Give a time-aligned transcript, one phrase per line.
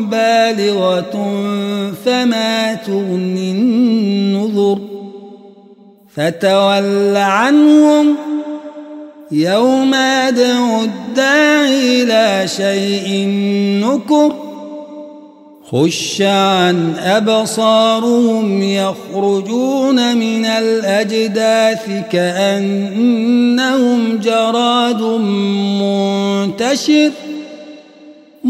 [0.00, 1.12] بالغة
[2.04, 4.78] فما تغني النذر
[6.14, 8.16] فتول عنهم
[9.32, 13.26] يوم يدعو الداعي إلى شيء
[13.84, 14.32] نكر
[15.72, 25.02] خش عن أبصارهم يخرجون من الأجداث كأنهم جراد
[25.82, 27.10] منتشر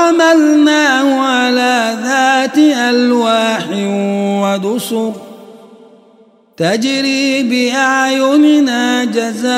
[0.00, 3.64] وحملناه على ذات ألواح
[4.42, 5.12] ودسر
[6.56, 9.50] تجري بأعيننا جزاء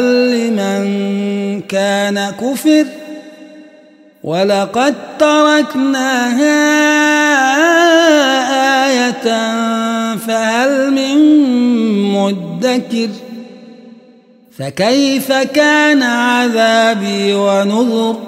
[0.00, 2.84] لمن كان كفر
[4.24, 6.58] ولقد تركناها
[8.86, 9.28] آية
[10.16, 11.18] فهل من
[12.12, 13.08] مدكر
[14.58, 18.27] فكيف كان عذابي ونذر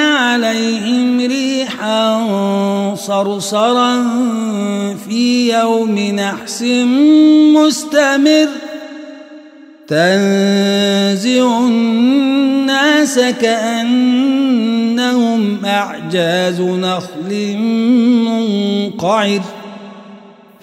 [3.07, 4.03] صرصرا
[5.09, 6.61] في يوم نحس
[7.55, 8.47] مستمر.
[9.87, 14.45] تنزع الناس كأنهم
[15.65, 17.57] أعجاز نخل
[18.25, 19.41] منقعر.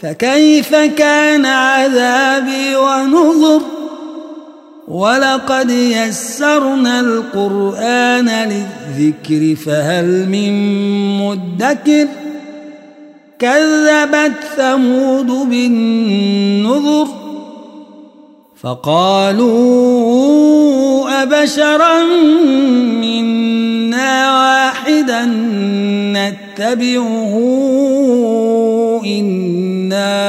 [0.03, 3.61] فكيف كان عذابي ونذر؟
[4.89, 10.53] ولقد يسرنا القرآن للذكر فهل من
[11.19, 12.07] مدكر؟
[13.39, 17.09] كذبت ثمود بالنذر
[18.61, 20.09] فقالوا
[21.23, 22.03] أبشرا
[23.01, 25.25] منا واحدا
[26.15, 27.35] نتبعه
[29.07, 30.21] إنا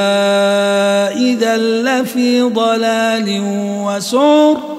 [1.11, 3.41] إذا لفي ضلال
[3.85, 4.78] وسعر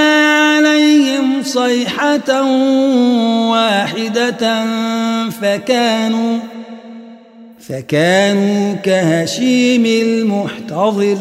[1.53, 2.43] صيحة
[3.51, 4.65] واحدة
[5.29, 6.37] فكانوا
[7.67, 11.17] فكانوا كهشيم المحتضر.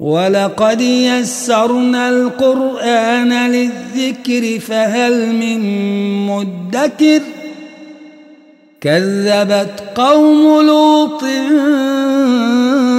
[0.00, 5.60] ولقد يسرنا القرآن للذكر فهل من
[6.26, 7.20] مدكر؟
[8.80, 11.24] كذبت قوم لوط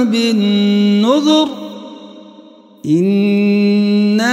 [0.06, 1.48] بالنذر.
[2.86, 4.32] إنا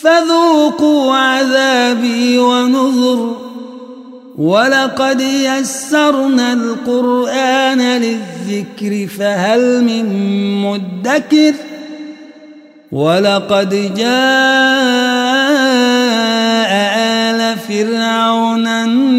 [0.00, 3.36] فذوقوا عذابي ونذر.
[4.38, 10.04] ولقد يسرنا القرآن للذكر فهل من
[10.62, 11.54] مدكر.
[12.92, 14.06] ولقد جاء
[16.98, 19.15] آل فرعون النذر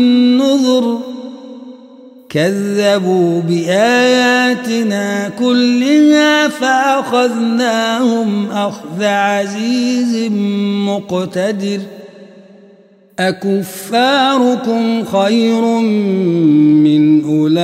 [2.38, 10.32] كذبوا بآياتنا كلها فأخذناهم أخذ عزيز
[10.88, 11.80] مقتدر.
[13.20, 15.62] أكفاركم خير
[16.86, 17.58] من أولئكم